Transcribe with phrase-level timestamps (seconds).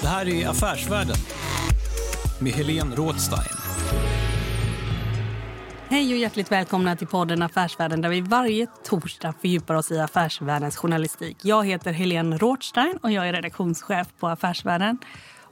[0.00, 1.16] Det här är Affärsvärlden
[2.40, 3.56] med Helene Rådstein.
[5.88, 10.76] Hej och hjärtligt välkomna till podden Affärsvärlden där vi varje torsdag fördjupar oss i affärsvärldens
[10.76, 11.36] journalistik.
[11.42, 14.98] Jag heter Helene Rådstein och jag är redaktionschef på Affärsvärlden.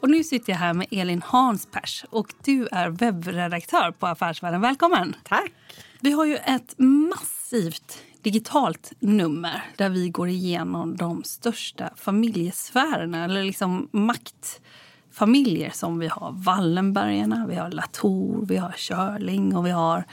[0.01, 4.61] Och nu sitter jag här med Elin Hanspers och du är webbredaktör på Affärsvärlden.
[4.61, 5.17] Välkommen!
[5.25, 5.53] Tack!
[6.01, 13.45] Vi har ju ett massivt digitalt nummer där vi går igenom de största familjesfärerna eller
[13.45, 16.33] liksom maktfamiljer som vi har.
[16.33, 20.05] Wallenbergarna, vi har Latour, vi har Körling och vi har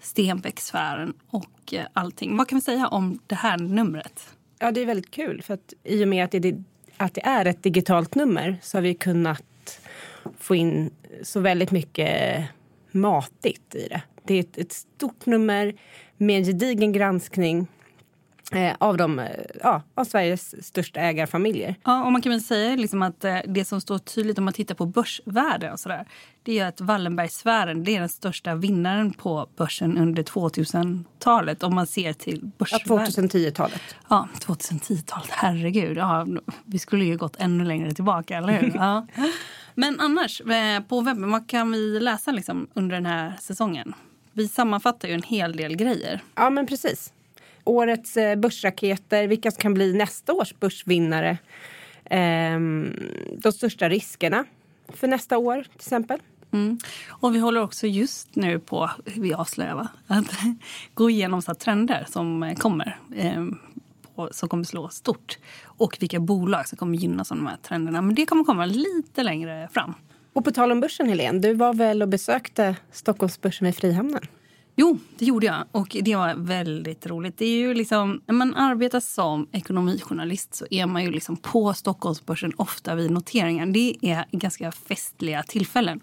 [0.00, 2.36] Stenbecksfären och eh, allting.
[2.36, 4.34] Vad kan vi säga om det här numret?
[4.58, 6.62] Ja, det är väldigt kul för att i och med att det,
[6.96, 9.80] att det är ett digitalt nummer så har vi kunnat
[10.38, 10.90] få in
[11.22, 12.44] så väldigt mycket
[12.90, 14.02] matigt i det.
[14.24, 15.74] Det är ett, ett stort nummer
[16.16, 17.66] med en gedigen granskning
[18.52, 19.26] eh, av, de, eh,
[19.62, 21.74] ja, av Sveriges största ägarfamiljer.
[21.84, 24.54] Ja, och man kan väl säga liksom att eh, det som står tydligt om man
[24.54, 26.06] tittar på börsvärde och sådär,
[26.42, 31.86] det är att Wallenbergsfären det är den största vinnaren på börsen under 2000-talet om man
[31.86, 32.84] ser till börsvärde.
[32.88, 33.82] Ja, 2010-talet.
[34.08, 35.30] Ja, 2010-talet.
[35.30, 35.96] Herregud.
[35.96, 36.26] Ja,
[36.64, 38.72] vi skulle ju gått ännu längre tillbaka, eller hur?
[38.74, 39.06] Ja.
[39.74, 40.42] Men annars,
[40.88, 43.94] på webben, vad kan vi läsa liksom under den här säsongen?
[44.40, 46.20] Vi sammanfattar ju en hel del grejer.
[46.34, 47.12] Ja, men precis.
[47.64, 51.38] Årets eh, börsraketer, vilka som kan bli nästa års börsvinnare.
[52.04, 52.96] Ehm,
[53.38, 54.44] de största riskerna
[54.88, 56.18] för nästa år, till exempel.
[56.52, 56.78] Mm.
[57.08, 59.88] Och vi håller också just nu på, vi avslöjar va?
[60.06, 60.30] att
[60.94, 62.98] gå igenom så trender som kommer.
[63.16, 63.44] Eh,
[64.14, 65.38] på, som kommer slå stort.
[65.64, 68.02] Och vilka bolag som kommer gynnas av de här trenderna.
[68.02, 69.94] Men det kommer komma lite längre fram.
[70.32, 74.22] Och på tal om börsen, Helene, du var väl och besökte Stockholmsbörsen vid Frihamnen?
[74.76, 75.64] Jo, det gjorde jag.
[75.72, 77.38] Och det var väldigt roligt.
[77.38, 81.74] Det är ju liksom, när man arbetar som ekonomijournalist så är man ju liksom på
[81.74, 83.66] Stockholmsbörsen ofta vid noteringar.
[83.66, 86.00] Det är ganska festliga tillfällen.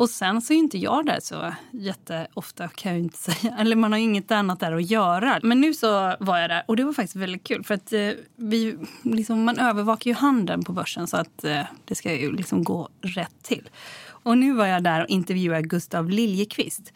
[0.00, 3.56] Och sen så är inte jag där så jätteofta kan jag inte säga.
[3.58, 5.40] Eller man har inget annat där att göra.
[5.42, 7.64] Men nu så var jag där och det var faktiskt väldigt kul.
[7.64, 11.94] För att eh, vi, liksom, man övervakar ju handeln på börsen så att eh, det
[11.94, 13.70] ska ju liksom gå rätt till.
[14.06, 16.92] Och nu var jag där och intervjuade Gustav Liljekvist.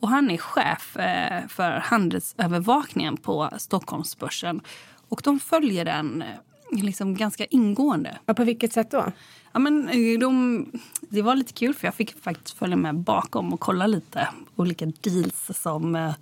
[0.00, 4.60] Och han är chef eh, för handelsövervakningen på Stockholmsbörsen.
[5.08, 6.28] Och de följer den eh,
[6.72, 8.18] liksom ganska ingående.
[8.26, 9.12] Och på vilket sätt då?
[9.52, 10.66] Ja, men eh, de,
[11.00, 14.86] det var lite kul för jag fick faktiskt följa med bakom och kolla lite olika
[14.86, 16.14] deals som eh,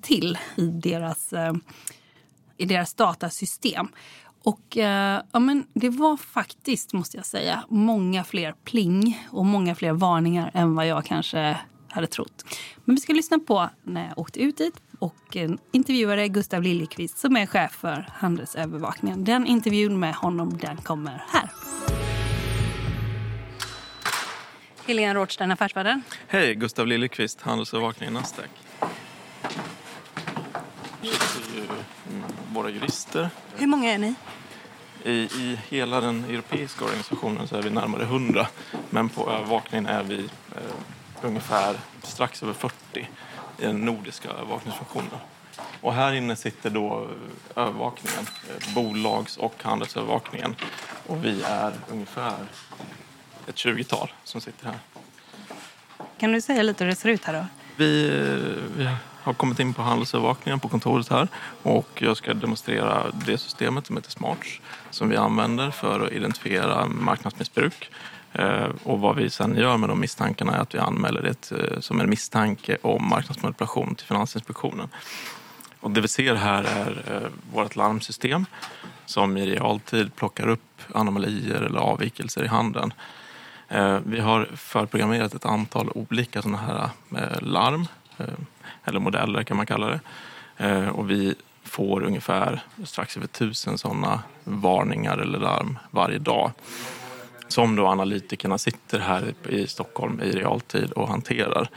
[0.00, 1.52] till i deras, eh,
[2.56, 3.88] i deras datasystem.
[4.42, 9.74] Och eh, ja, men det var faktiskt, måste jag säga, många fler pling och många
[9.74, 11.56] fler varningar än vad jag kanske
[11.88, 12.44] hade trott.
[12.84, 15.36] Men vi ska lyssna på när jag åkte ut dit och
[15.72, 19.24] intervjuade Gustav Liljekvist som är chef för handelsövervakningen.
[19.24, 21.50] Den intervjun med honom den kommer här.
[24.86, 26.02] Helene Rådstein, Affärsvärlden.
[26.26, 28.50] Hej, Gustav Liljekvist, handelsövervakning i Nasdaq.
[31.58, 31.62] ju
[32.52, 33.30] våra jurister.
[33.56, 34.14] Hur många är ni?
[35.04, 38.46] I, I hela den europeiska organisationen så är vi närmare 100
[38.90, 40.18] men på övervakningen är vi
[40.56, 43.08] eh, ungefär strax över 40
[43.58, 45.10] i den nordiska övervakningsfunktionen.
[45.80, 47.08] Och här inne sitter då
[47.56, 50.56] övervakningen, eh, bolags och handelsövervakningen.
[51.06, 52.34] Och vi är ungefär
[53.46, 54.78] ett 20-tal som sitter här.
[56.18, 57.46] Kan du säga lite hur det ser ut här då?
[57.76, 58.88] Vi, eh, vi
[59.22, 61.28] har kommit in på handelsövervakningen på kontoret här
[61.62, 64.60] och jag ska demonstrera det systemet som heter Smarts
[64.90, 69.88] som vi använder för att identifiera marknadsmissbruk Eh, Eh, och vad vi sen gör med
[69.88, 74.88] de misstankarna är att vi anmäler det eh, som en misstanke om marknadsmanipulation till Finansinspektionen.
[75.80, 78.46] Och det vi ser här är eh, vårt larmsystem
[79.06, 82.92] som i realtid plockar upp anomalier eller avvikelser i handeln.
[84.04, 86.90] Vi har förprogrammerat ett antal olika sådana här
[87.40, 87.86] larm,
[88.84, 90.90] eller modeller kan man kalla det.
[90.90, 91.34] Och vi
[91.64, 96.52] får ungefär strax över tusen sådana varningar eller larm varje dag
[97.48, 101.68] som då analytikerna sitter här i Stockholm i realtid och hanterar.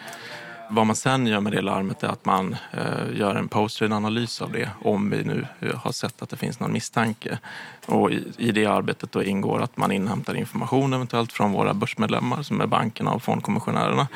[0.73, 4.51] Vad man sen gör med det larmet är att man eh, gör en post-analys av
[4.51, 7.39] det om vi nu eh, har sett att det finns någon misstanke.
[7.85, 12.44] Och i, i det arbetet då ingår att man inhämtar information eventuellt från våra börsmedlemmar
[12.44, 14.07] som är bankerna och fondkommissionärerna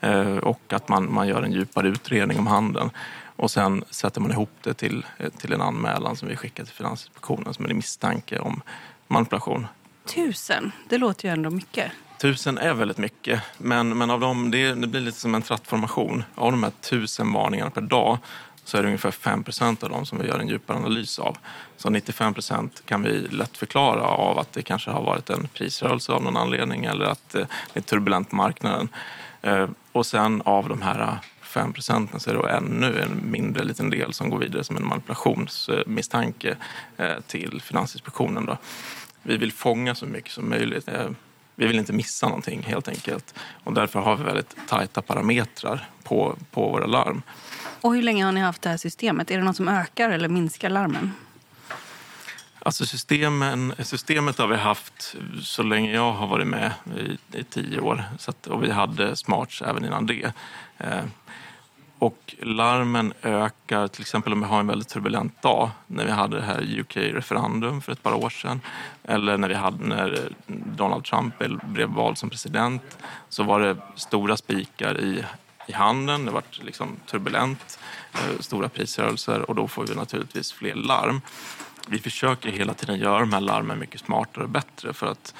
[0.00, 2.90] eh, och att man, man gör en djupare utredning om handeln.
[3.36, 6.74] Och sen sätter man ihop det till, eh, till en anmälan som vi skickar till
[6.74, 8.60] Finansinspektionen som är en misstanke om
[9.08, 9.66] manipulation.
[10.06, 11.92] Tusen, det låter ju ändå mycket.
[12.20, 16.24] Tusen är väldigt mycket, men, men av dem, det, det blir lite som en trattformation.
[16.34, 18.18] Av de här tusen varningarna per dag
[18.64, 21.36] så är det ungefär 5% av dem som vi gör en djupare analys av.
[21.76, 26.22] Så 95% kan vi lätt förklara av att det kanske har varit en prisrörelse av
[26.22, 28.88] någon anledning eller att eh, det är turbulent på marknaden.
[29.42, 33.90] Eh, och sen av de här 5 procenten så är det ännu en mindre liten
[33.90, 36.56] del som går vidare som en manipulationsmisstanke
[36.96, 38.46] eh, till Finansinspektionen.
[38.46, 38.58] Då.
[39.26, 40.88] Vi vill fånga så mycket som möjligt.
[40.88, 41.08] Eh,
[41.54, 43.34] vi vill inte missa någonting helt enkelt.
[43.64, 47.22] Och därför har vi väldigt tajta parametrar på, på våra larm.
[47.80, 49.30] Och hur länge har ni haft det här systemet?
[49.30, 51.12] Är det något som ökar eller minskar larmen?
[52.58, 57.80] Alltså systemen, systemet har vi haft så länge jag har varit med, i, i tio
[57.80, 58.04] år.
[58.18, 60.32] Så att, och vi hade smarts även innan det.
[61.98, 66.36] Och larmen ökar, till exempel om vi har en väldigt turbulent dag, när vi hade
[66.36, 68.60] det här UK-referendum för ett par år sedan,
[69.04, 70.32] eller när vi hade när
[70.76, 72.98] Donald Trump blev vald som president,
[73.28, 75.24] så var det stora spikar i,
[75.66, 77.78] i handeln, det var liksom turbulent,
[78.12, 81.20] eh, stora prisrörelser och då får vi naturligtvis fler larm.
[81.88, 85.34] Vi försöker hela tiden göra de här larmen mycket smartare och bättre för att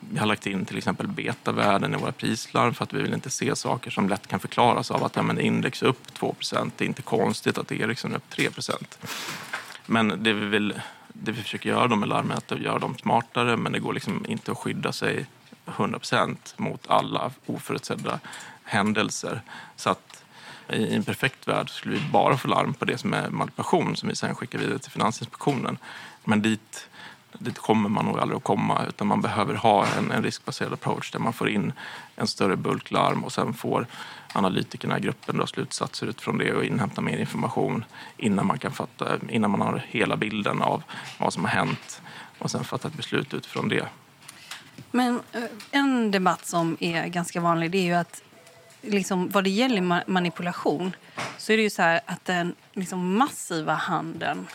[0.00, 3.30] vi har lagt in till exempel betavärden i våra prislarm för att vi vill inte
[3.30, 6.34] se saker som lätt kan förklaras av att ja, men index är upp 2
[6.76, 8.72] Det är inte konstigt att Ericsson är upp 3%
[9.86, 13.56] Men det vi, vill, det vi försöker göra med larmen är att göra dem smartare
[13.56, 15.26] men det går liksom inte att skydda sig
[15.66, 18.20] 100% mot alla oförutsedda
[18.64, 19.42] händelser.
[19.76, 20.24] Så att
[20.72, 24.08] i en perfekt värld skulle vi bara få larm på det som är manipulation som
[24.08, 25.78] vi sen skickar vidare till Finansinspektionen.
[26.24, 26.88] Men dit
[27.38, 31.10] dit kommer man nog aldrig att komma utan man behöver ha en, en riskbaserad approach
[31.10, 31.72] där man får in
[32.16, 33.86] en större bulklarm och sen får
[34.32, 37.84] analytikerna i gruppen dra slutsatser utifrån det och inhämta mer information
[38.16, 40.82] innan man kan fatta, innan man har hela bilden av
[41.18, 42.02] vad som har hänt
[42.38, 43.88] och sen fatta ett beslut utifrån det.
[44.90, 48.22] Men eh, en debatt som är ganska vanlig det är ju att
[48.82, 50.96] liksom, vad det gäller manipulation
[51.38, 54.46] så är det ju så här att den liksom massiva handeln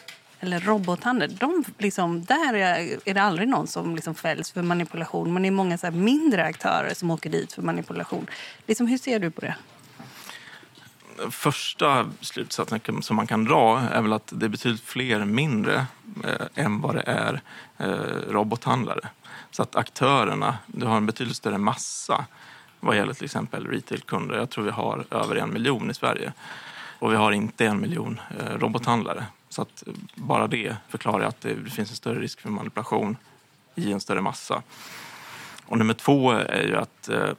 [0.45, 2.53] eller robothandel, de liksom, där
[3.06, 5.33] är det aldrig någon som liksom fälls för manipulation.
[5.33, 8.27] Men det är många så mindre aktörer som åker dit för manipulation.
[8.68, 9.56] Liksom, hur ser du på det?
[11.30, 15.86] Första slutsatsen som man kan dra är väl att det är betydligt fler mindre
[16.24, 17.41] eh, än vad det är
[17.77, 19.09] eh, robothandlare.
[19.51, 22.25] Så att aktörerna, du har en betydligt större massa
[22.80, 24.36] vad gäller till exempel retailkunder.
[24.36, 26.33] Jag tror vi har över en miljon i Sverige.
[27.00, 29.25] Och vi har inte en miljon eh, robothandlare.
[29.55, 33.17] Så att eh, bara det förklarar att det finns en större risk för manipulation
[33.75, 34.63] i en större massa.
[35.65, 37.29] Och nummer två är ju att eh,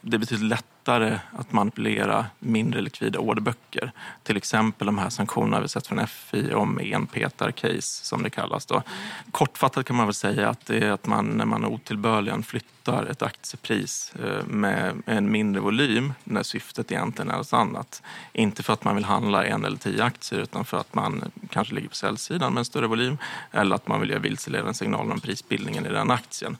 [0.00, 0.50] det är betydligt
[0.88, 3.92] lättare att manipulera mindre likvida orderböcker.
[4.22, 8.66] Till exempel de här sanktionerna vi sett från FI om enpetar-case som det kallas.
[8.66, 8.82] Då.
[9.30, 13.22] Kortfattat kan man väl säga att det är att man när man otillbörligen flyttar ett
[13.22, 18.02] aktiepris eh, med en mindre volym när syftet egentligen är något annat.
[18.32, 21.74] Inte för att man vill handla en eller tio aktier utan för att man kanske
[21.74, 23.18] ligger på säljsidan med en större volym
[23.52, 26.56] eller att man vill ge vilseledande signaler om prisbildningen i den aktien.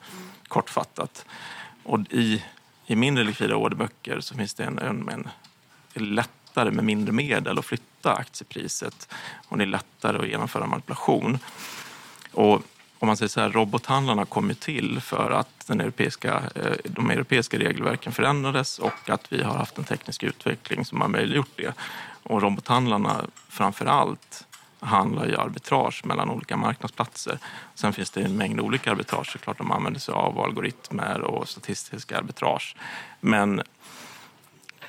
[0.49, 1.25] Kortfattat.
[1.85, 2.43] Och i
[2.91, 5.29] i mindre likvida orderböcker så finns det en, en, en
[5.93, 9.09] det är lättare med mindre medel att flytta aktiepriset
[9.49, 11.39] och det är lättare att genomföra manipulation.
[12.33, 12.63] Och
[12.99, 17.11] om man säger så här, robothandlarna kom ju till för att den europeiska, eh, de
[17.11, 21.75] europeiska regelverken förändrades och att vi har haft en teknisk utveckling som har möjliggjort det.
[22.23, 24.47] Och robothandlarna framför allt
[24.81, 27.39] handlar ju arbitrage mellan olika marknadsplatser.
[27.75, 29.33] Sen finns det en mängd olika arbitrage.
[29.33, 32.77] Såklart de använder sig av algoritmer och statistiska arbitrage.
[33.21, 33.63] Men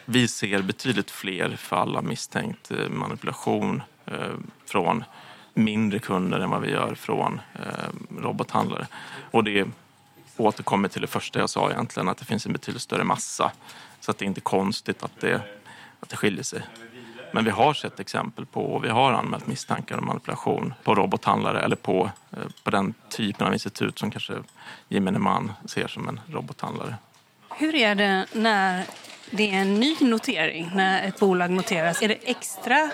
[0.05, 4.34] vi ser betydligt fler fall av misstänkt eh, manipulation eh,
[4.65, 5.03] från
[5.53, 8.88] mindre kunder än vad vi gör från eh, robothandlare.
[9.31, 9.67] Och det
[10.38, 13.51] återkommer till det första jag sa egentligen, att det finns en betydligt större massa.
[14.00, 15.41] Så att det är inte konstigt att det,
[16.00, 16.62] att det skiljer sig.
[17.31, 21.62] Men vi har sett exempel på, och vi har anmält misstankar om manipulation på robothandlare
[21.62, 24.33] eller på, eh, på den typen av institut som kanske
[24.88, 26.95] gemene man ser som en robothandlare.
[27.57, 28.83] Hur är det när
[29.31, 32.01] det är en ny notering, när ett bolag noteras?
[32.01, 32.89] Är det extra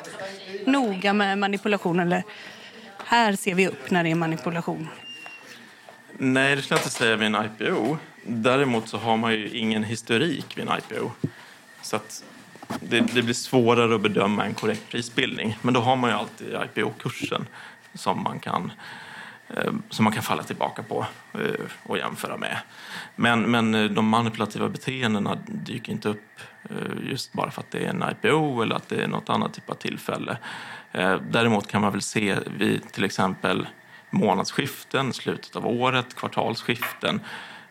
[0.66, 2.24] noga med manipulation eller
[3.06, 4.88] här ser vi upp när det är manipulation?
[6.18, 7.98] Nej, det skulle jag inte säga vid en IPO.
[8.24, 11.12] Däremot så har man ju ingen historik vid en IPO.
[11.82, 12.24] Så att
[12.80, 15.58] det, det blir svårare att bedöma en korrekt prisbildning.
[15.62, 17.46] Men då har man ju alltid IPO-kursen
[17.94, 18.72] som man kan
[19.50, 22.58] eh, som man kan falla tillbaka på eh, och jämföra med.
[23.16, 26.40] Men, men eh, de manipulativa beteendena dyker inte upp
[27.10, 29.70] just bara för att det är en IPO eller att det är något annat typ
[29.70, 30.38] av tillfälle.
[31.30, 33.68] Däremot kan man väl se vid till exempel
[34.10, 37.22] månadsskiften, slutet av året, kvartalsskiften.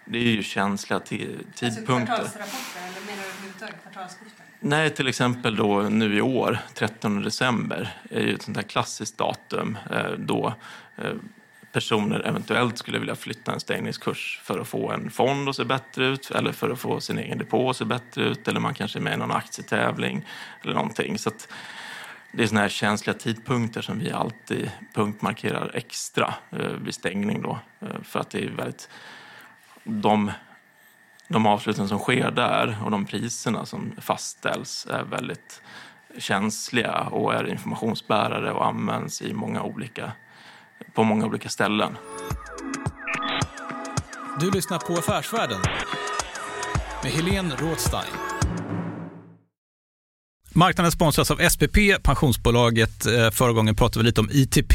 [0.05, 1.67] Det är ju känsliga tidpunkter.
[1.67, 4.44] Alltså kvartalsrapporter eller menar du överhuvudtaget kvartalsskiften?
[4.67, 9.19] Nej, till exempel då nu i år, 13 december, är ju ett sånt där klassiskt
[9.19, 10.55] datum eh, då
[10.97, 11.15] eh,
[11.73, 16.07] personer eventuellt skulle vilja flytta en stängningskurs för att få en fond att se bättre
[16.07, 18.99] ut eller för att få sin egen depå att se bättre ut eller man kanske
[18.99, 20.25] är med i någon aktietävling
[20.63, 21.19] eller någonting.
[21.19, 21.31] Så
[22.33, 27.59] det är såna här känsliga tidpunkter som vi alltid punktmarkerar extra eh, vid stängning då
[27.81, 28.89] eh, för att det är väldigt
[29.85, 30.31] de
[31.29, 35.63] de avsluten som sker där och de priserna som fastställs är väldigt
[36.19, 40.13] känsliga och är informationsbärare och används i många olika,
[40.95, 41.97] på många olika ställen.
[44.41, 45.61] Du lyssnar på Affärsvärlden
[47.03, 48.13] med Helene Rådstein.
[50.53, 53.07] Marknaden sponsras av SPP, pensionsbolaget.
[53.07, 54.75] Eh, förra gången pratade vi lite om ITP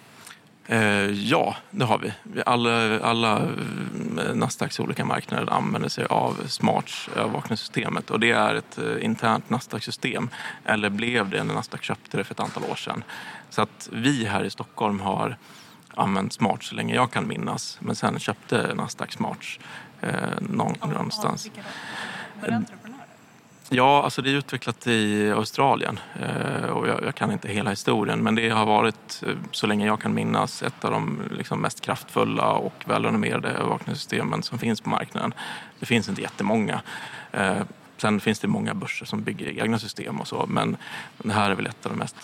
[0.71, 2.13] Eh, ja, det har vi.
[2.45, 8.77] Alla, alla eh, Nasdaqs olika marknader använder sig av Smarts övervakningssystemet och det är ett
[8.77, 10.29] eh, internt Nasdaq-system,
[10.65, 13.03] eller blev det när Nasdaq köpte det för ett antal år sedan.
[13.49, 15.37] Så att vi här i Stockholm har
[15.93, 19.59] använt Smart så länge jag kan minnas, men sen köpte Nasdaq Smarts
[20.01, 21.49] eh, någonstans.
[23.73, 28.19] Ja, alltså det är utvecklat i Australien eh, och jag, jag, kan inte hela historien
[28.19, 31.81] men det har varit, eh, så länge jag kan minnas, ett av de liksom mest
[31.81, 35.33] kraftfulla och välrenommerade övervakningssystemen som finns på marknaden.
[35.79, 36.81] Det finns inte jättemånga.
[37.31, 37.61] Eh,
[37.97, 40.77] sen finns det många börser som bygger egna system och så men
[41.17, 42.17] det här är väl ett av de mest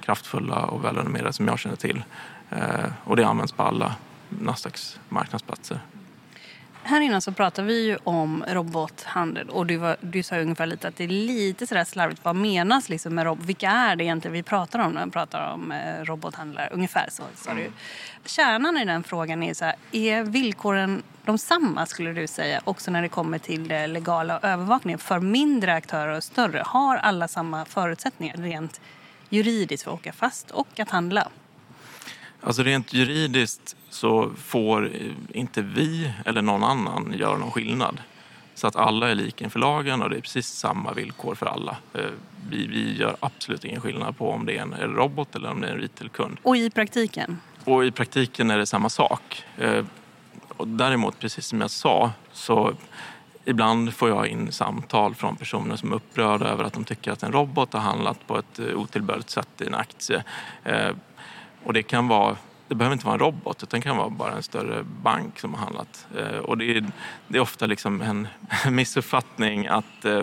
[0.00, 2.02] kraftfulla och välrenommerade som jag känner till.
[3.04, 3.94] Och det används på alla
[4.28, 5.80] Nasdaqs marknadsplatser.
[6.86, 10.88] Här innan så pratade vi ju om robothandel och du, var, du sa ungefär lite
[10.88, 12.24] att det är lite sådär slarvigt.
[12.24, 13.46] Vad menas liksom med robot?
[13.46, 16.68] Vilka är det egentligen vi pratar om när vi pratar om eh, robothandlare?
[16.72, 17.72] Ungefär så sa du.
[18.24, 22.90] Kärnan i den frågan är så här, är villkoren de samma skulle du säga också
[22.90, 26.62] när det kommer till det legala övervakningen för mindre aktörer och större?
[26.66, 28.80] Har alla samma förutsättningar rent
[29.28, 31.28] juridiskt för att åka fast och att handla?
[32.46, 34.92] Alltså rent juridiskt så får
[35.32, 38.00] inte vi eller någon annan göra någon skillnad.
[38.54, 41.76] Så att alla är lika inför lagen och det är precis samma villkor för alla.
[41.94, 42.00] Eh,
[42.50, 45.68] vi, vi gör absolut ingen skillnad på om det är en robot eller om det
[45.68, 46.38] är en retailkund.
[46.42, 47.40] Och i praktiken?
[47.64, 49.44] Och i praktiken är det samma sak.
[49.58, 49.84] Eh,
[50.48, 52.74] och däremot, precis som jag sa, så
[53.44, 57.22] ibland får jag in samtal från personer som är upprörda över att de tycker att
[57.22, 60.24] en robot har handlat på ett otillbörligt sätt i en aktie.
[61.66, 62.36] Och det kan vara
[62.68, 65.54] det behöver inte vara en robot utan det kan vara bara en större bank som
[65.54, 66.06] har handlat.
[66.18, 66.86] Eh, och det är,
[67.28, 68.28] det är ofta liksom en
[68.74, 70.22] missuppfattning att eh,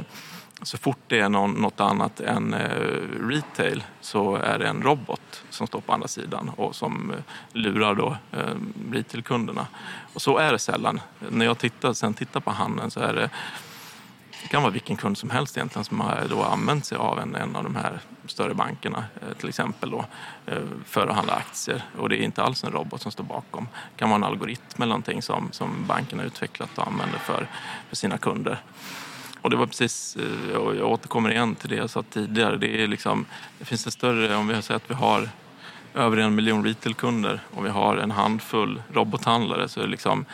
[0.62, 2.70] så fort det är någon, något annat än eh,
[3.28, 7.14] retail så är det en robot som står på andra sidan och som
[7.54, 8.18] lurar då
[8.92, 9.68] retailkunderna.
[10.14, 11.02] Och så är det sällan.
[11.30, 13.30] När jag tittar, sen tittar på handeln så är det
[14.44, 17.36] det kan vara vilken kund som helst egentligen som har då använt sig av en,
[17.36, 20.06] en av de här större bankerna eh, till exempel då,
[20.46, 21.84] eh, för att handla aktier.
[21.98, 23.68] Och det är inte alls en robot som står bakom.
[23.74, 27.48] Det kan vara en algoritm eller någonting som, som banken har utvecklat och använder för,
[27.90, 28.58] för sina kunder.
[29.42, 32.84] Och det var precis, eh, och jag återkommer igen till det jag sa tidigare, det,
[32.84, 33.26] är liksom,
[33.60, 35.30] det finns en större, om vi säger att vi har
[35.94, 40.26] över en miljon retailkunder och vi har en handfull robothandlare så är det liksom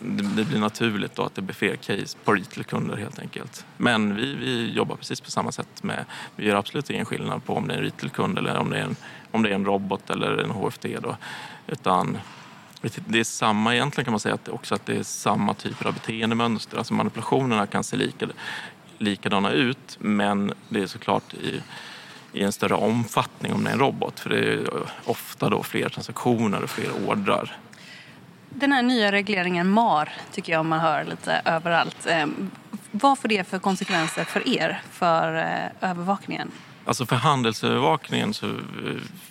[0.00, 3.66] det blir naturligt då att det blir fler case på retailkunder helt enkelt.
[3.76, 6.04] Men vi, vi jobbar precis på samma sätt med,
[6.36, 8.82] vi gör absolut ingen skillnad på om det är en retailkund eller om det är
[8.82, 8.96] en,
[9.30, 11.16] om det är en robot eller en HFT då.
[11.66, 12.18] Utan
[13.06, 15.94] det är samma egentligen kan man säga att också att det är samma typer av
[15.94, 16.78] beteendemönster.
[16.78, 18.26] Alltså manipulationerna kan se lika,
[18.98, 21.62] likadana ut men det är såklart i,
[22.32, 24.20] i en större omfattning om det är en robot.
[24.20, 24.68] För det är
[25.04, 27.56] ofta då fler transaktioner och fler ordrar
[28.56, 32.06] den här nya regleringen MAR tycker jag man hör lite överallt.
[32.06, 32.50] Ehm,
[32.90, 36.50] vad får det för konsekvenser för er, för eh, övervakningen?
[36.84, 38.52] Alltså för handelsövervakningen så eh,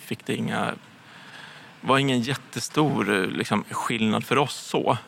[0.00, 0.74] fick det inga
[1.80, 4.98] var ingen jättestor eh, liksom, skillnad för oss så.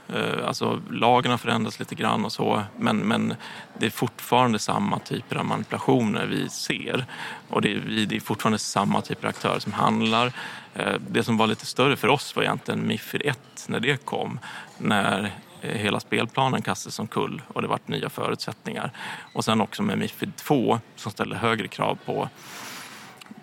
[0.47, 3.35] Alltså, lagen har förändrats lite grann och så men, men
[3.79, 7.05] det är fortfarande samma typer av manipulationer vi ser.
[7.49, 10.33] Och det är, det är fortfarande samma typer av aktörer som handlar.
[10.79, 13.39] Eh, det som var lite större för oss var egentligen Mifid 1
[13.69, 14.39] när det kom.
[14.79, 18.91] När eh, hela spelplanen kastades omkull och det vart nya förutsättningar.
[19.33, 22.29] Och sen också med Mifid 2 som ställde högre krav på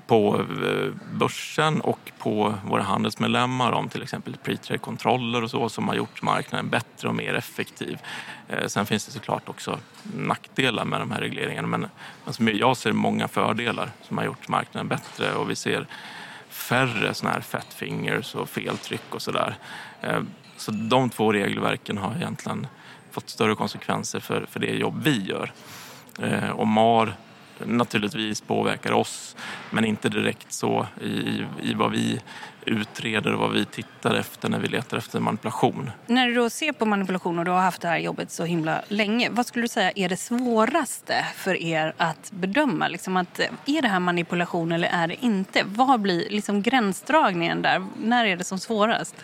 [0.08, 5.95] på eh, börsen och på våra handelsmedlemmar om till exempel pre-trade-kontroller och så som har
[5.95, 8.00] gjort marknaden bättre och mer effektiv.
[8.67, 9.80] Sen finns det såklart också
[10.15, 11.88] nackdelar med de här regleringarna men
[12.58, 15.88] jag ser många fördelar som har gjort marknaden bättre och vi ser
[16.55, 19.57] färre såna här fat fingers och feltryck och sådär.
[20.01, 20.21] Eh,
[20.57, 22.67] så de två regelverken har egentligen
[23.11, 25.51] fått större konsekvenser för, för det jobb vi gör.
[26.21, 27.15] Eh, och MAR
[27.65, 29.35] naturligtvis påverkar oss
[29.69, 32.21] men inte direkt så i, i vad vi
[32.65, 35.91] utreder och vad vi tittar efter när vi letar efter manipulation.
[36.07, 38.81] När du då ser på manipulation och du har haft det här jobbet så himla
[38.87, 42.87] länge, vad skulle du säga är det svåraste för er att bedöma?
[42.87, 45.63] Liksom att, eh, är det här manipulation eller är det inte?
[45.65, 47.85] Vad blir liksom gränsdragningen där?
[47.97, 49.15] När är det som svårast?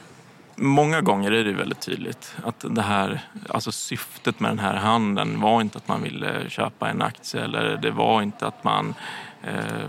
[0.64, 5.42] Många gånger är det väldigt tydligt att det här, alltså syftet med den här handeln
[5.42, 8.94] var inte att man ville köpa en aktie eller det var inte att man
[9.44, 9.88] eh,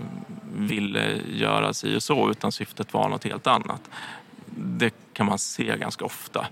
[0.55, 3.81] ville göra si och så utan syftet var något helt annat.
[4.55, 6.47] Det kan man se ganska ofta.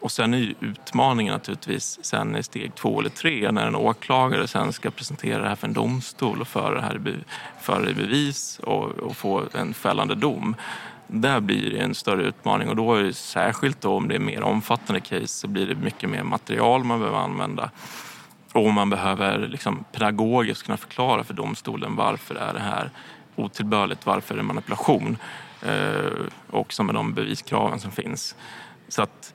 [0.00, 4.48] Och sen är ju utmaningen naturligtvis sen i steg två eller tre när en åklagare
[4.48, 7.22] sen ska presentera det här för en domstol och föra det här
[7.60, 10.56] för i bevis och, och få en fällande dom
[11.08, 14.18] där blir det en större utmaning och då är det särskilt då om det är
[14.18, 17.70] mer omfattande case så blir det mycket mer material man behöver använda.
[18.52, 22.90] Och man behöver liksom pedagogiskt kunna förklara för domstolen varför är det här
[23.36, 25.16] otillbörligt, varför är det manipulation?
[25.62, 26.10] Eh,
[26.50, 28.36] också med de beviskraven som finns.
[28.88, 29.34] Så att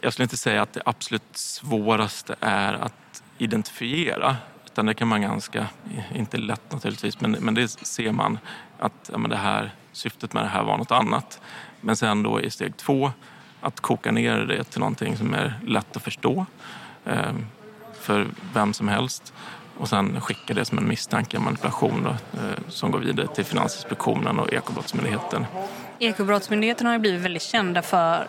[0.00, 4.36] jag skulle inte säga att det absolut svåraste är att identifiera
[4.78, 5.66] utan det kan man ganska,
[6.14, 8.38] inte lätt naturligtvis, men, men det ser man
[8.78, 11.40] att ja, men det här syftet med det här var något annat.
[11.80, 13.12] Men sen då i steg två
[13.60, 16.46] att koka ner det till någonting som är lätt att förstå
[17.04, 17.32] eh,
[18.00, 19.32] för vem som helst
[19.78, 23.44] och sen skicka det som en misstanke om manipulation då, eh, som går vidare till
[23.44, 25.46] Finansinspektionen och Ekobrottsmyndigheten.
[25.98, 28.26] Ekobrottsmyndigheten har ju blivit väldigt kända för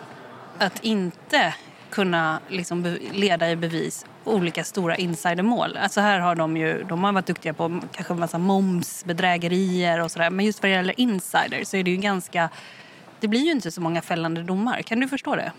[0.58, 1.54] att inte
[1.90, 5.76] kunna liksom leda i bevis olika stora insidermål.
[5.76, 10.10] Alltså här har de ju de har varit duktiga på kanske en massa momsbedrägerier och
[10.10, 10.30] sådär.
[10.30, 12.48] Men just vad det gäller insider så är det ju ganska...
[13.20, 14.82] Det blir ju inte så många fällande domar.
[14.82, 15.52] Kan du förstå det?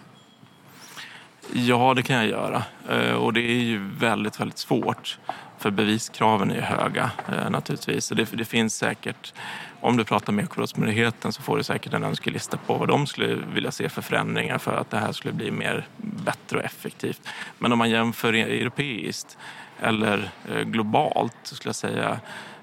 [1.54, 2.64] Ja, det kan jag göra.
[2.90, 5.20] Eh, och det är ju väldigt, väldigt svårt.
[5.58, 8.06] För beviskraven är ju höga eh, naturligtvis.
[8.06, 9.34] Så det, det finns säkert,
[9.82, 13.36] om du pratar med Ekobrottsmyndigheten så får du säkert en önskelista på vad de skulle
[13.54, 17.22] vilja se för förändringar för att det här skulle bli mer bättre och effektivt.
[17.58, 19.38] Men om man jämför e- europeiskt
[19.80, 22.20] eller eh, globalt så skulle jag säga,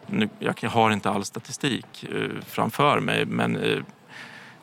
[0.07, 3.83] nu, jag har inte all statistik eh, framför mig, men eh,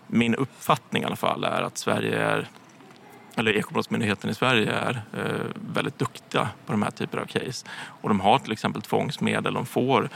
[0.08, 2.48] min uppfattning i alla fall är att Sverige är
[3.38, 7.66] eller Ekobrottsmyndigheten i Sverige är eh, väldigt duktiga på de här typerna av case.
[8.02, 9.54] Och de har till exempel tvångsmedel.
[9.54, 10.10] De får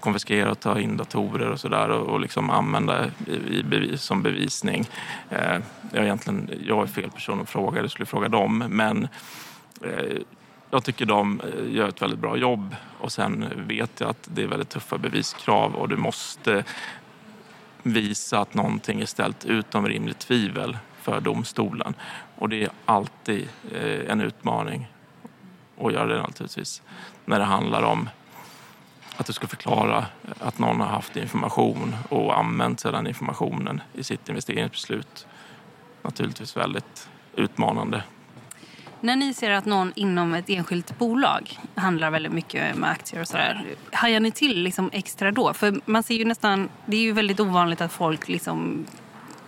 [0.00, 4.22] konfiskera och ta in datorer och sådär och, och liksom använda i, i bevis, som
[4.22, 4.88] bevisning.
[5.30, 5.58] Eh,
[5.92, 8.58] jag, är egentligen, jag är fel person att fråga, det skulle fråga dem.
[8.58, 9.08] Men
[9.84, 10.16] eh,
[10.70, 14.42] jag tycker de eh, gör ett väldigt bra jobb och sen vet jag att det
[14.42, 16.64] är väldigt tuffa beviskrav och du måste
[17.82, 21.94] visa att någonting är ställt utom rimligt tvivel för domstolen.
[22.38, 24.88] Och det är alltid eh, en utmaning
[25.80, 26.82] att göra det naturligtvis.
[27.24, 28.08] När det handlar om
[29.20, 33.82] att du ska förklara eh, att någon har haft information och använt sig den informationen
[33.94, 35.26] i sitt investeringsbeslut.
[36.02, 38.02] Naturligtvis väldigt utmanande.
[39.00, 43.28] När ni ser att någon inom ett enskilt bolag handlar väldigt mycket med aktier och
[43.28, 45.54] sådär, hajar ni till liksom extra då?
[45.54, 48.86] För man ser ju nästan, det är ju väldigt ovanligt att folk, liksom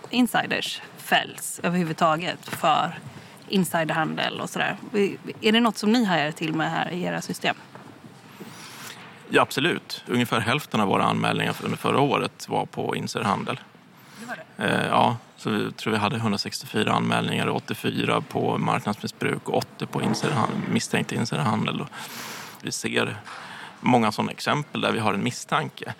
[0.09, 2.99] insiders, fälls överhuvudtaget för
[3.49, 4.77] insiderhandel och sådär.
[5.41, 7.55] Är det något som ni hajar till med här i era system?
[9.35, 10.03] Ja, absolut.
[10.07, 13.59] Ungefär hälften av våra anmälningar under förra året var på insiderhandel.
[14.57, 20.01] Eh, ja, så vi tror vi hade 164 anmälningar, 84 på marknadsmissbruk och 80 på
[20.01, 21.81] insiderhandel, misstänkt insiderhandel.
[21.81, 21.87] Och
[22.61, 23.17] Vi ser
[23.81, 25.93] många sådana exempel där vi har en misstanke.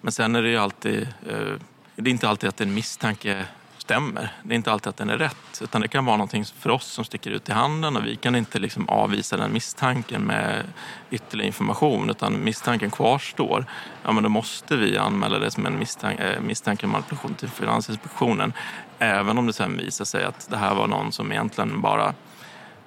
[0.00, 1.54] Men sen är det ju alltid, eh,
[1.96, 3.44] det är inte alltid att en misstanke
[3.90, 4.32] stämmer.
[4.42, 5.60] Det är inte alltid att den är rätt.
[5.62, 8.36] Utan det kan vara någonting för oss som sticker ut i handen och vi kan
[8.36, 10.64] inte liksom avvisa den misstanken med
[11.10, 13.66] ytterligare information utan misstanken kvarstår.
[14.04, 17.48] Ja, men då måste vi anmäla det som en misstanke, eh, misstanke om manipulation till
[17.48, 18.52] Finansinspektionen.
[18.98, 22.14] Även om det sen visar sig att det här var någon som egentligen bara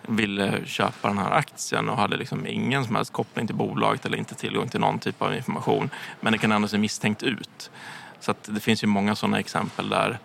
[0.07, 4.17] ville köpa den här aktien och hade liksom ingen som helst koppling till bolaget eller
[4.17, 5.89] inte tillgång till någon typ av information.
[6.21, 7.71] Men det kan ändå se misstänkt ut.
[8.19, 10.19] Så att det finns ju många sådana exempel där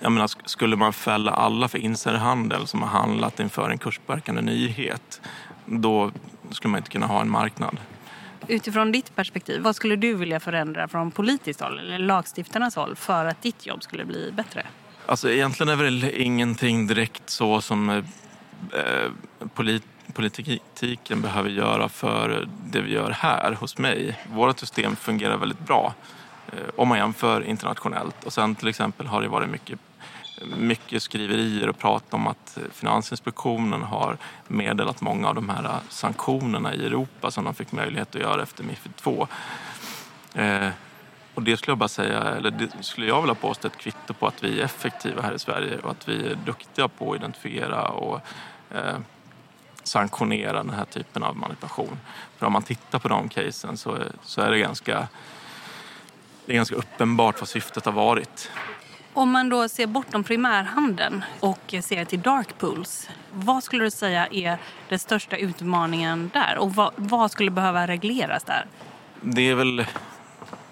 [0.00, 5.20] jag menar, skulle man fälla alla för insiderhandel som har handlat inför en kurspåverkande nyhet,
[5.66, 6.10] då
[6.50, 7.76] skulle man inte kunna ha en marknad.
[8.48, 13.24] Utifrån ditt perspektiv, vad skulle du vilja förändra från politiskt håll eller lagstiftarnas håll för
[13.24, 14.66] att ditt jobb skulle bli bättre?
[15.06, 18.02] Alltså egentligen är väl ingenting direkt så som eh,
[19.54, 24.18] polit politiken behöver göra för det vi gör här hos mig.
[24.32, 25.94] Vårt system fungerar väldigt bra
[26.52, 28.24] eh, om man jämför internationellt.
[28.24, 29.78] Och sen till exempel har det varit mycket,
[30.56, 34.16] mycket skriverier och prat om att Finansinspektionen har
[34.48, 38.42] meddelat många av de här äh, sanktionerna i Europa som de fick möjlighet att göra
[38.42, 39.28] efter Mifid 2.
[40.34, 40.68] Eh,
[41.34, 44.26] och det skulle jag bara säga, eller det skulle jag vilja påstå ett kvitto på
[44.26, 47.88] att vi är effektiva här i Sverige och att vi är duktiga på att identifiera
[47.88, 48.20] och
[48.70, 48.98] eh,
[49.82, 51.98] sanktionera den här typen av manipulation.
[52.36, 55.08] För om man tittar på de casen så, så är det ganska,
[56.46, 58.50] det är ganska uppenbart vad syftet har varit.
[59.16, 64.26] Om man då ser bortom primärhandeln och ser till dark pools, vad skulle du säga
[64.26, 66.58] är den största utmaningen där?
[66.58, 68.66] Och vad, vad skulle behöva regleras där?
[69.20, 69.86] Det är väl,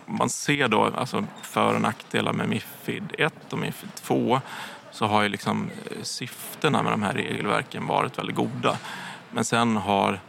[0.07, 4.41] man ser då alltså för och nackdelar med Mifid 1 och Mifid 2
[4.91, 8.79] så har ju liksom eh, syftena med de här regelverken varit väldigt goda.
[9.31, 10.21] Men sen har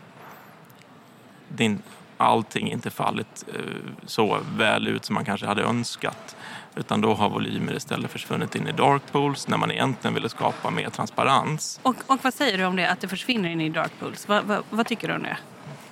[1.47, 1.81] din,
[2.17, 3.59] allting inte fallit eh,
[4.05, 6.35] så väl ut som man kanske hade önskat.
[6.75, 10.69] Utan då har volymer istället försvunnit in i dark pools när man egentligen ville skapa
[10.69, 11.79] mer transparens.
[11.83, 14.27] Och, och vad säger du om det, att det försvinner in i dark pools?
[14.27, 15.37] Va, va, vad tycker du om det?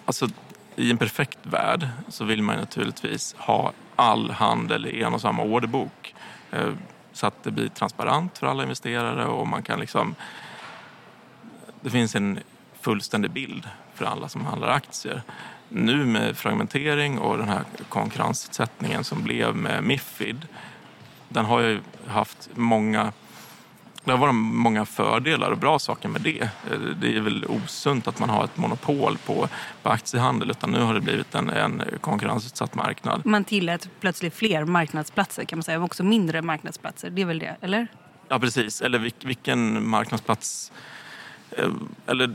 [0.06, 0.28] Alltså,
[0.76, 5.44] I en perfekt värld så vill man naturligtvis ha all handel i en och samma
[5.44, 6.16] orderbok.
[6.52, 6.74] Eh,
[7.14, 10.16] så att det blir transparent för alla investerare och man kan liksom...
[11.82, 12.40] Det finns en
[12.82, 15.22] fullständig bild för alla som handlar aktier.
[15.76, 20.48] Nu med fragmentering och den här konkurrensutsättningen som blev med Mifid,
[21.30, 23.12] den har ju haft många
[24.06, 26.50] det har varit många fördelar och bra saker med det.
[27.02, 29.50] Det är väl osunt att man har ett monopol på,
[29.84, 33.26] på aktiehandel utan nu har det blivit en, en konkurrensutsatt marknad.
[33.26, 37.10] Man tillät plötsligt fler marknadsplatser kan man säga, också mindre marknadsplatser.
[37.10, 37.88] Det är väl det, eller?
[38.30, 40.72] Ja precis, eller vilken marknadsplats
[41.58, 41.72] Eh,
[42.08, 42.30] eller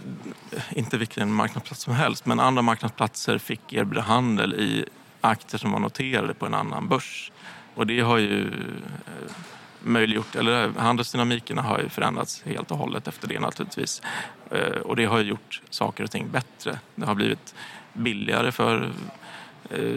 [0.53, 4.85] eh, inte vilken marknadsplats som helst, men andra marknadsplatser fick erbjuda handel i
[5.21, 7.33] aktier som var noterade på en annan börs.
[7.75, 9.33] Och det har ju eh,
[9.81, 14.03] möjliggjort, eller handelsdynamikerna har ju förändrats helt och hållet efter det naturligtvis.
[14.83, 16.79] Och det har ju gjort saker och ting bättre.
[16.95, 17.55] Det har blivit
[17.93, 18.93] billigare för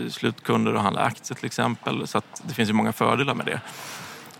[0.10, 2.08] slutkunder att handla aktier till exempel.
[2.08, 3.62] Så att det finns ju många fördelar med det.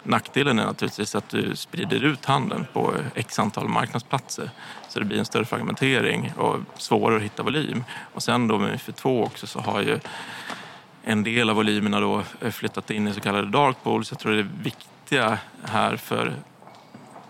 [0.04, 4.50] Nackdelen är naturligtvis att du sprider ut handeln på x antal marknadsplatser.
[4.90, 7.84] Så det blir en större fragmentering och svårare att hitta volym.
[8.14, 10.00] Och sen då med MIFID 2 också så har ju
[11.04, 14.12] en del av volymerna då eh, flyttat in i så kallade dark pools.
[14.12, 16.34] Jag tror det viktiga här för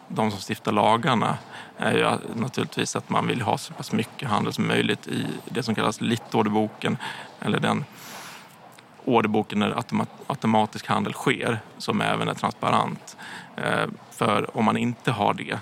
[0.08, 1.38] de som stiftar lagarna
[1.78, 5.64] är ju naturligtvis att man vill ha så pass mycket handel som möjligt i det
[5.64, 6.98] som kallas littorderboken
[7.40, 7.86] eller den
[9.06, 9.84] orderboken där
[10.28, 13.18] automatisk handel sker som även är transparent.
[13.56, 15.60] Eh, för om man inte har det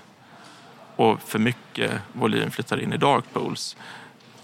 [0.96, 3.78] och för mycket volym flyttar in i dark pools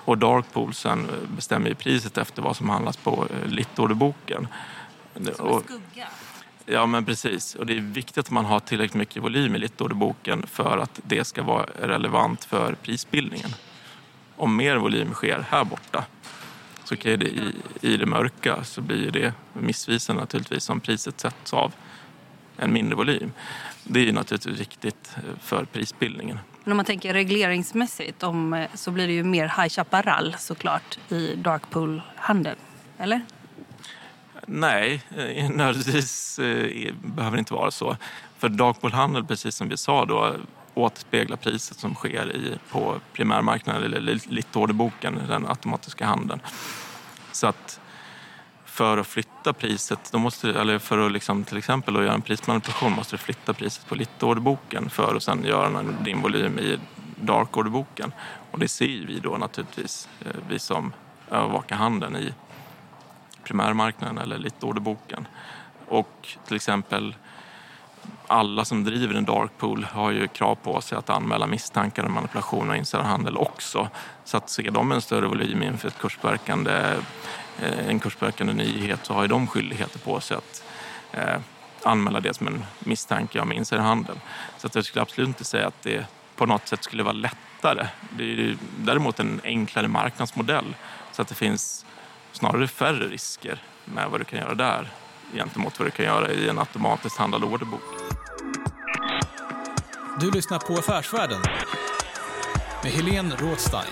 [0.05, 4.47] och dark poolsen bestämmer ju priset efter vad som handlas på eh, littorderboken.
[5.13, 6.07] Som en skugga?
[6.65, 7.55] Ja, men precis.
[7.55, 11.23] Och det är viktigt att man har tillräckligt mycket volym i littorderboken för att det
[11.23, 13.49] ska vara relevant för prisbildningen.
[14.35, 16.03] Om mer volym sker här borta
[16.85, 21.53] så kan det i, i det mörka så blir det missvisande naturligtvis om priset sätts
[21.53, 21.73] av
[22.57, 23.31] en mindre volym.
[23.83, 26.39] Det är ju naturligtvis viktigt för prisbildningen.
[26.65, 30.99] Men om man tänker regleringsmässigt om, eh, så blir det ju mer High Chaparral såklart
[31.09, 32.55] i dark pool-handel,
[32.97, 33.21] eller?
[34.47, 37.97] Nej, eh, nödvändigtvis eh, behöver det inte vara så.
[38.37, 40.35] För dark pool-handel, precis som vi sa då,
[40.75, 46.39] återspeglar priset som sker i, på primärmarknaden eller littorderboken, den automatiska handeln.
[47.31, 47.79] Så att
[48.65, 52.21] för att flytta priset, då måste, eller för att liksom, till exempel att göra en
[52.21, 56.79] prismanipulation måste du flytta priset på littorderboken för att sen göra din volym i
[57.15, 58.13] darkorderboken.
[58.51, 60.93] Och det ser vi då naturligtvis, eh, vi som
[61.31, 62.33] övervakar handeln i
[63.43, 65.27] primärmarknaden eller littorderboken.
[65.87, 67.15] Och till exempel
[68.27, 72.13] alla som driver en dark pool har ju krav på sig att anmäla misstankar om
[72.13, 73.89] manipulation och insiderhandel också.
[74.23, 76.95] Så att ser de en större volym inför ett kursverkande,
[77.61, 80.63] eh, en kursverkande nyhet så har ju de skyldigheter på sig att
[81.11, 81.39] eh,
[81.83, 84.19] anmäla det som en misstanke om insiderhandel.
[84.57, 87.87] Så att jag skulle absolut inte säga att det på något sätt skulle vara lättare.
[88.09, 90.75] Det är ju däremot en enklare marknadsmodell
[91.11, 91.85] så att det finns
[92.31, 94.89] snarare färre risker med vad du kan göra där
[95.35, 97.81] gentemot vad du kan göra i en automatiskt handlad orderbok.
[100.19, 101.41] Du lyssnar på Affärsvärlden
[102.83, 103.91] med Helene Rådstein.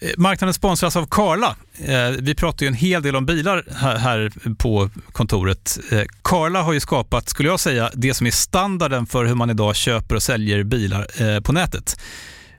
[0.00, 1.56] Eh, marknaden sponsras av Karla.
[1.78, 3.64] Eh, vi pratar ju en hel del om bilar
[3.98, 5.78] här på kontoret.
[5.90, 9.50] Eh, Karla har ju skapat, skulle jag säga, det som är standarden för hur man
[9.50, 11.96] idag köper och säljer bilar på nätet.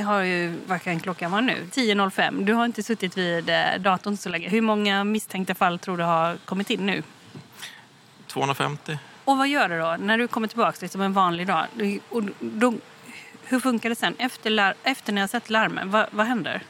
[0.00, 1.66] har ju, vad kan klockan vara nu?
[1.72, 2.44] 10.05.
[2.44, 4.48] Du har inte suttit vid eh, datorn så länge.
[4.48, 7.02] Hur många misstänkta fall tror du har kommit in nu?
[8.26, 8.98] 250.
[9.24, 11.66] Och vad gör du då när du kommer tillbaka liksom en vanlig dag?
[12.08, 12.74] Och då,
[13.44, 14.14] hur funkar det sen?
[14.18, 16.62] Efter, efter när jag sett larmen, vad, vad händer?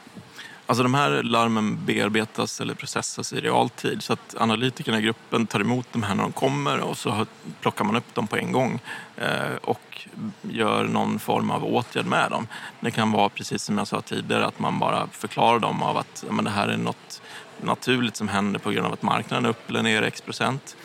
[0.69, 5.59] Alltså de här larmen bearbetas eller processas i realtid så att analytikerna i gruppen tar
[5.59, 7.25] emot de här när de kommer och så
[7.61, 8.79] plockar man upp dem på en gång
[9.17, 10.07] eh, och
[10.41, 12.47] gör någon form av åtgärd med dem.
[12.79, 16.23] Det kan vara precis som jag sa tidigare att man bara förklarar dem av att
[16.29, 17.21] men det här är något
[17.61, 20.75] naturligt som händer på grund av att marknaden är upp eller ner x procent.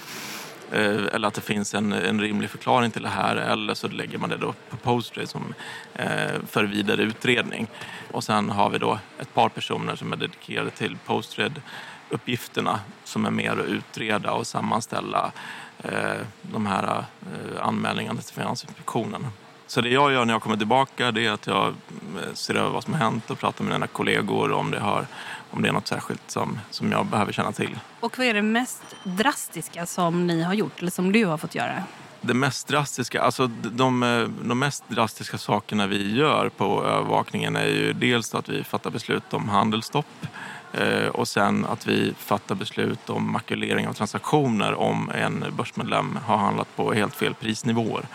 [0.74, 4.18] Eh, eller att det finns en, en rimlig förklaring till det här eller så lägger
[4.18, 5.54] man det då på Postgres som,
[5.94, 7.66] eh, för vidare utredning.
[8.12, 13.30] Och sen har vi då ett par personer som är dedikerade till Postgres-uppgifterna som är
[13.30, 15.32] mer att utreda och sammanställa
[15.78, 19.26] eh, de här eh, anmälningarna till Finansinspektionen.
[19.66, 22.70] Så det jag gör när jag kommer tillbaka det är att jag eh, ser över
[22.70, 25.06] vad som har hänt och pratar med mina kollegor om det, har,
[25.54, 27.78] om det är något särskilt som, som jag behöver känna till.
[28.00, 31.54] Och vad är det mest drastiska som ni har gjort, eller som du har fått
[31.54, 31.82] göra?
[32.20, 34.00] Det mest drastiska, alltså de,
[34.44, 39.34] de mest drastiska sakerna vi gör på övervakningen är ju dels att vi fattar beslut
[39.34, 40.26] om handelsstopp
[40.72, 46.36] eh, och sen att vi fattar beslut om makulering av transaktioner om en börsmedlem har
[46.36, 48.06] handlat på helt fel prisnivåer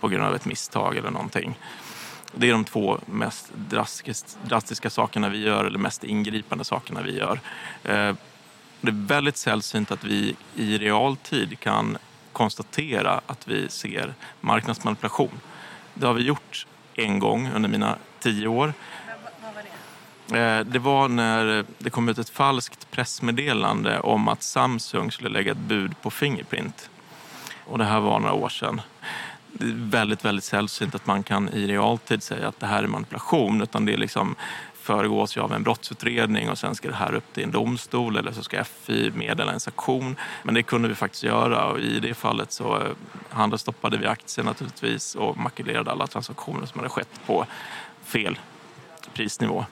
[0.00, 1.58] på grund av ett misstag eller någonting.
[2.32, 3.52] Det är de två mest
[4.42, 7.40] drastiska sakerna vi gör, eller mest ingripande sakerna vi gör.
[7.84, 8.14] Eh,
[8.80, 11.98] det är väldigt sällsynt att vi i realtid kan
[12.32, 15.40] konstatera att vi ser marknadsmanipulation.
[15.94, 18.72] Det har vi gjort en gång under mina tio år.
[19.42, 20.64] Vad var det?
[20.64, 25.58] Det var när det kom ut ett falskt pressmeddelande om att Samsung skulle lägga ett
[25.58, 26.90] bud på Fingerprint.
[27.64, 28.80] Och det här var några år sedan
[29.52, 32.86] det är väldigt, väldigt sällsynt att man kan i realtid säga att det här är
[32.86, 33.62] manipulation.
[33.62, 34.36] Utan det är liksom
[34.88, 38.42] föregås av en brottsutredning och sen ska det här upp till en domstol eller så
[38.42, 40.16] ska FI meddela en sanktion.
[40.42, 42.90] Men det kunde vi faktiskt göra och i det fallet så eh,
[43.30, 47.46] handelsstoppade vi aktier naturligtvis och makulerade alla transaktioner som hade skett på
[48.04, 48.38] fel
[49.14, 49.64] prisnivå.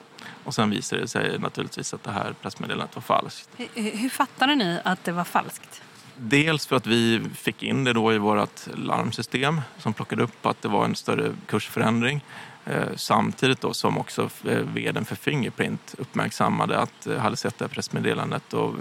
[0.43, 3.49] Och sen visade det sig naturligtvis att det här pressmeddelandet var falskt.
[3.57, 5.81] Hur, hur fattade ni att det var falskt?
[6.19, 10.61] Dels för att vi fick in det då i vårt larmsystem som plockade upp att
[10.61, 12.21] det var en större kursförändring.
[12.65, 17.65] Eh, samtidigt då som också eh, vdn för Fingerprint uppmärksammade att eh, hade sett det
[17.65, 18.75] här pressmeddelandet och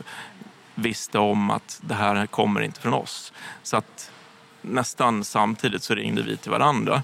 [0.75, 3.33] visste om att det här kommer inte från oss.
[3.62, 4.11] Så att
[4.62, 7.03] nästan samtidigt så ringde vi till varandra.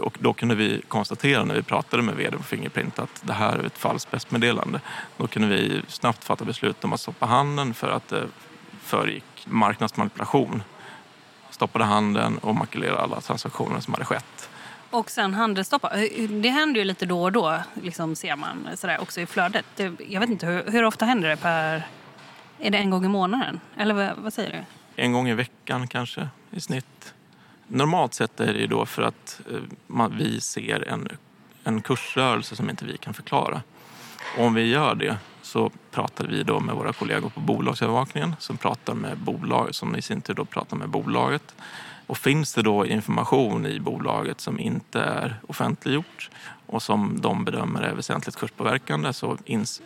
[0.00, 3.58] Och då kunde vi konstatera när vi pratade med vd på Fingerprint att det här
[3.58, 4.80] är ett falskt pressmeddelande.
[5.16, 8.12] Då kunde vi snabbt fatta beslut om att stoppa handen för att
[8.84, 10.62] föregick marknadsmanipulation.
[11.50, 14.48] Stoppade handeln och makulerade alla transaktioner som hade skett.
[14.90, 15.92] Och sen handelsstoppa.
[16.42, 19.66] Det händer ju lite då och då, liksom ser man sådär, också i flödet.
[20.08, 21.86] Jag vet inte, hur, hur ofta händer det per...
[22.58, 23.60] Är det en gång i månaden?
[23.76, 24.58] Eller vad, vad säger du?
[25.02, 27.14] En gång i veckan kanske, i snitt.
[27.66, 31.08] Normalt sett är det då för att eh, man, vi ser en,
[31.64, 33.62] en kursrörelse som inte vi kan förklara.
[34.38, 35.16] Och om vi gör det
[35.54, 40.02] så pratar vi då med våra kollegor på bolagsövervakningen som, pratar med bolag, som i
[40.02, 41.54] sin tur då pratar med bolaget.
[42.06, 46.30] Och finns det då information i bolaget som inte är offentliggjort
[46.66, 49.38] och som de bedömer är väsentligt kurspåverkande, så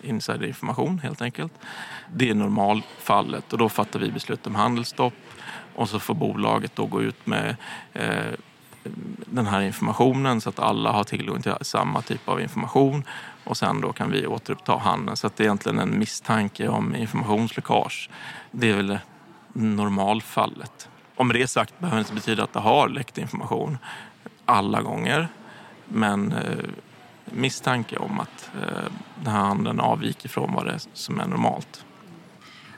[0.02, 1.52] insiderinformation helt enkelt.
[2.14, 5.14] Det är normalfallet och då fattar vi beslut om handelsstopp
[5.74, 7.56] och så får bolaget då gå ut med
[7.92, 8.32] eh,
[9.26, 13.04] den här informationen så att alla har tillgång till samma typ av information
[13.44, 15.16] och sen då kan vi återuppta handeln.
[15.16, 18.10] Så att det är egentligen en misstanke om informationsläckage.
[18.50, 18.98] Det är väl
[19.52, 20.88] normalfallet.
[21.16, 23.78] Om det är sagt behöver det inte betyda att det har läckt information
[24.44, 25.28] alla gånger.
[25.84, 26.64] Men eh,
[27.24, 28.92] misstanke om att eh,
[29.24, 31.84] den här handeln avviker från vad det är som är normalt.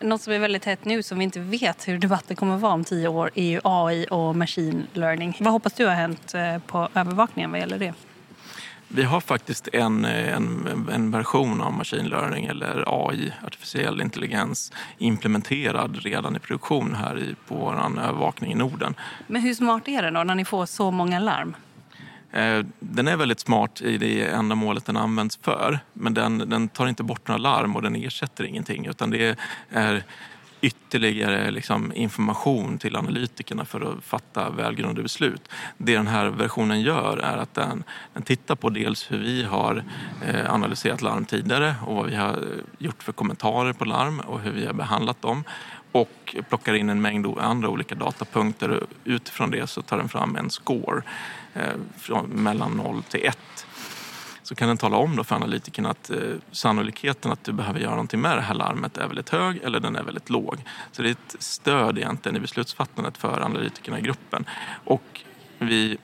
[0.01, 2.73] Något som är väldigt hett nu som vi inte vet hur debatten kommer att vara
[2.73, 5.37] om tio år är ju AI och machine learning.
[5.41, 7.95] Vad hoppas du har hänt eh, på övervakningen vad gäller det?
[8.89, 15.97] Vi har faktiskt en, en, en, version av machine learning eller AI, artificiell intelligens, implementerad
[15.97, 18.95] redan i produktion här i, på vår övervakning i Norden.
[19.27, 21.57] Men hur smart är den då när ni får så många larm?
[22.33, 25.79] Eh, den är väldigt smart i det ändamålet den används för.
[25.93, 28.87] Men den, den tar inte bort några larm och den ersätter ingenting.
[28.87, 29.37] Utan det
[29.71, 30.03] är
[30.61, 35.49] ytterligare liksom information till analytikerna för att fatta välgrundade beslut.
[35.77, 39.85] Det den här versionen gör är att den, den tittar på dels hur vi har
[40.27, 42.39] eh, analyserat larm tidigare och vad vi har eh,
[42.79, 45.45] gjort för kommentarer på larm och hur vi har behandlat dem
[45.93, 50.37] och plockar in en mängd andra olika datapunkter och utifrån det så tar den fram
[50.37, 51.03] en score
[51.55, 51.63] eh,
[51.99, 53.39] från mellan 0 till 1
[54.51, 56.19] så kan den tala om då för analytikerna att eh,
[56.53, 59.97] sannolikheten att du behöver göra någonting med det här larmet är väldigt hög eller den
[59.97, 60.57] är väldigt låg.
[60.93, 64.45] Så det är ett stöd egentligen i beslutsfattandet för analytikerna i gruppen.
[64.85, 65.21] Och
[65.59, 65.99] vi,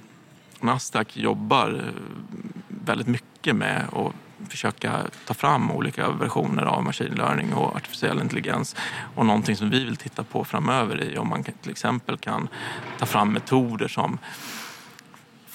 [0.61, 2.03] Nasdaq, jobbar eh,
[2.68, 4.12] väldigt mycket med att
[4.49, 4.92] försöka
[5.26, 8.76] ta fram olika versioner av machine learning och artificiell intelligens.
[9.14, 12.49] Och någonting som vi vill titta på framöver är om man till exempel kan
[12.99, 14.18] ta fram metoder som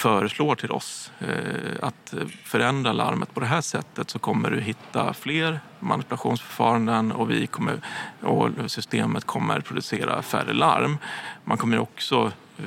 [0.02, 2.14] föreslår till oss eh, att
[2.44, 7.82] förändra larmet på det här sättet så kommer du hitta fler manipulationsförfaranden och, vi kommer,
[8.22, 10.98] och systemet kommer producera färre larm.
[11.44, 12.66] Man kommer också, eh,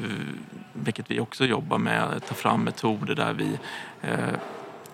[0.72, 3.58] vilket vi också jobbar med, ta fram metoder där vi
[4.02, 4.34] eh,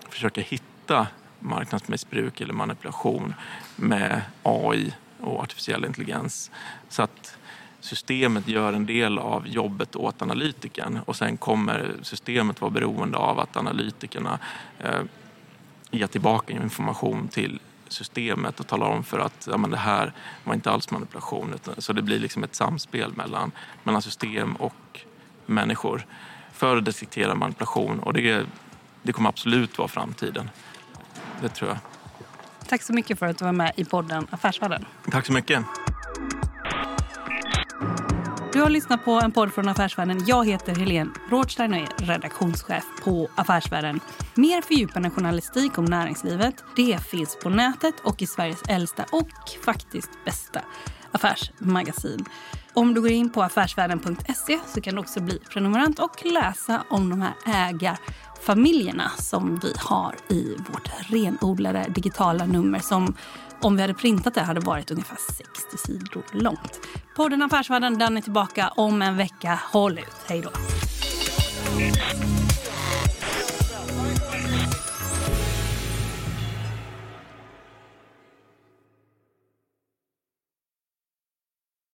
[0.09, 1.07] försöker hitta
[1.41, 3.33] marknadsmissbruk eller manipulation
[3.75, 6.51] med AI och artificiell intelligens.
[6.89, 7.37] Så att
[7.79, 13.39] systemet gör en del av jobbet åt analytikern och sen kommer systemet vara beroende av
[13.39, 14.39] att analytikerna
[14.79, 15.01] eh,
[15.91, 20.13] ger tillbaka information till systemet och talar om för att ja, men det här
[20.43, 21.53] var inte alls manipulation.
[21.77, 23.51] Så det blir liksom ett samspel mellan,
[23.83, 24.99] mellan system och
[25.45, 26.05] människor
[26.53, 28.45] för att detektera manipulation och det,
[29.03, 30.49] det kommer absolut vara framtiden.
[31.41, 31.77] Det tror jag.
[32.67, 34.85] Tack så mycket för att du var med i podden Affärsvärlden.
[35.11, 35.65] Tack så mycket.
[38.53, 40.23] Du har lyssnat på en podd från Affärsvärlden.
[40.25, 43.99] Jag heter Helene Rådstein och är redaktionschef på Affärsvärlden.
[44.33, 49.29] Mer fördjupande journalistik om näringslivet det finns på nätet och i Sveriges äldsta och
[49.65, 50.61] faktiskt bästa
[51.11, 52.25] affärsmagasin.
[52.73, 57.09] Om du går in på affärsvärlden.se så kan du också bli prenumerant och läsa om
[57.09, 57.71] de här
[58.41, 63.15] familjerna som vi har i vårt renodlade digitala nummer som
[63.61, 66.79] om vi hade printat det hade varit ungefär 60 sidor långt.
[67.15, 69.59] Podden Affärsvärlden den är tillbaka om en vecka.
[69.71, 70.25] Håll ut.
[70.27, 70.49] Hej då.